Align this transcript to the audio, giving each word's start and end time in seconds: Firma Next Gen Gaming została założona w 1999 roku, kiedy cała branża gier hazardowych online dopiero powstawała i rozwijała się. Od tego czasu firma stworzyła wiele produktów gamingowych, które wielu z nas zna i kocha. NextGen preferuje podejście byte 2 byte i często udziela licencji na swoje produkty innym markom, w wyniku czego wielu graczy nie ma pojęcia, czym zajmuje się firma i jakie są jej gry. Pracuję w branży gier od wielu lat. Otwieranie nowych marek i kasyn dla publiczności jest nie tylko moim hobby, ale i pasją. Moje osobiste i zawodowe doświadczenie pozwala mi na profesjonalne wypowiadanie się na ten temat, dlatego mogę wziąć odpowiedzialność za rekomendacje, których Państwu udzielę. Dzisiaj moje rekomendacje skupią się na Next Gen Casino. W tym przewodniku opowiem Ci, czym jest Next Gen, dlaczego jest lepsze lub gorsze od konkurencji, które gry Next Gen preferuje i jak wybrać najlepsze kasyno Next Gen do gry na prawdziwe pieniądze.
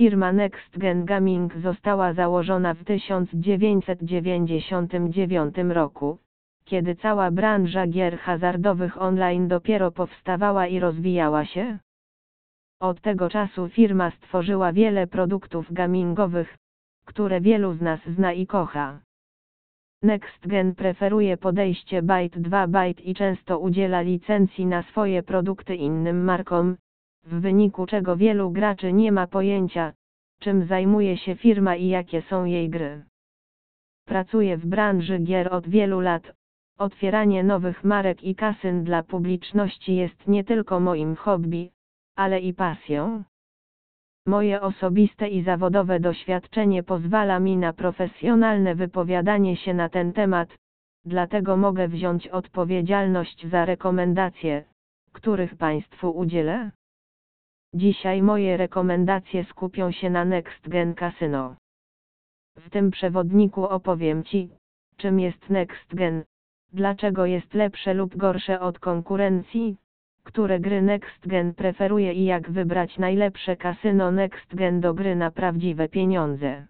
Firma 0.00 0.32
Next 0.32 0.78
Gen 0.78 1.04
Gaming 1.04 1.56
została 1.56 2.12
założona 2.12 2.74
w 2.74 2.84
1999 2.84 5.54
roku, 5.68 6.18
kiedy 6.64 6.94
cała 6.94 7.30
branża 7.30 7.86
gier 7.86 8.18
hazardowych 8.18 9.02
online 9.02 9.48
dopiero 9.48 9.92
powstawała 9.92 10.66
i 10.66 10.80
rozwijała 10.80 11.44
się. 11.44 11.78
Od 12.80 13.00
tego 13.00 13.30
czasu 13.30 13.68
firma 13.68 14.10
stworzyła 14.10 14.72
wiele 14.72 15.06
produktów 15.06 15.72
gamingowych, 15.72 16.56
które 17.06 17.40
wielu 17.40 17.74
z 17.74 17.80
nas 17.80 18.00
zna 18.06 18.32
i 18.32 18.46
kocha. 18.46 19.00
NextGen 20.02 20.74
preferuje 20.74 21.36
podejście 21.36 22.02
byte 22.02 22.40
2 22.40 22.66
byte 22.66 23.02
i 23.02 23.14
często 23.14 23.58
udziela 23.58 24.00
licencji 24.00 24.66
na 24.66 24.82
swoje 24.82 25.22
produkty 25.22 25.74
innym 25.74 26.24
markom, 26.24 26.76
w 27.24 27.40
wyniku 27.40 27.86
czego 27.86 28.16
wielu 28.16 28.50
graczy 28.50 28.92
nie 28.92 29.12
ma 29.12 29.26
pojęcia, 29.26 29.92
czym 30.40 30.66
zajmuje 30.66 31.16
się 31.16 31.34
firma 31.34 31.76
i 31.76 31.88
jakie 31.88 32.22
są 32.22 32.44
jej 32.44 32.70
gry. 32.70 33.04
Pracuję 34.04 34.56
w 34.56 34.66
branży 34.66 35.18
gier 35.18 35.54
od 35.54 35.68
wielu 35.68 36.00
lat. 36.00 36.32
Otwieranie 36.78 37.44
nowych 37.44 37.84
marek 37.84 38.24
i 38.24 38.34
kasyn 38.34 38.84
dla 38.84 39.02
publiczności 39.02 39.96
jest 39.96 40.28
nie 40.28 40.44
tylko 40.44 40.80
moim 40.80 41.16
hobby, 41.16 41.70
ale 42.16 42.40
i 42.40 42.54
pasją. 42.54 43.24
Moje 44.26 44.60
osobiste 44.60 45.28
i 45.28 45.42
zawodowe 45.42 46.00
doświadczenie 46.00 46.82
pozwala 46.82 47.40
mi 47.40 47.56
na 47.56 47.72
profesjonalne 47.72 48.74
wypowiadanie 48.74 49.56
się 49.56 49.74
na 49.74 49.88
ten 49.88 50.12
temat, 50.12 50.56
dlatego 51.04 51.56
mogę 51.56 51.88
wziąć 51.88 52.28
odpowiedzialność 52.28 53.46
za 53.46 53.64
rekomendacje, 53.64 54.64
których 55.12 55.56
Państwu 55.56 56.10
udzielę. 56.10 56.70
Dzisiaj 57.74 58.22
moje 58.22 58.56
rekomendacje 58.56 59.44
skupią 59.44 59.92
się 59.92 60.10
na 60.10 60.24
Next 60.24 60.68
Gen 60.68 60.94
Casino. 60.94 61.56
W 62.56 62.70
tym 62.70 62.90
przewodniku 62.90 63.64
opowiem 63.64 64.24
Ci, 64.24 64.48
czym 64.96 65.20
jest 65.20 65.50
Next 65.50 65.94
Gen, 65.94 66.24
dlaczego 66.72 67.26
jest 67.26 67.54
lepsze 67.54 67.94
lub 67.94 68.16
gorsze 68.16 68.60
od 68.60 68.78
konkurencji, 68.78 69.76
które 70.24 70.60
gry 70.60 70.82
Next 70.82 71.26
Gen 71.26 71.54
preferuje 71.54 72.12
i 72.12 72.24
jak 72.24 72.50
wybrać 72.50 72.98
najlepsze 72.98 73.56
kasyno 73.56 74.10
Next 74.10 74.54
Gen 74.54 74.80
do 74.80 74.94
gry 74.94 75.16
na 75.16 75.30
prawdziwe 75.30 75.88
pieniądze. 75.88 76.66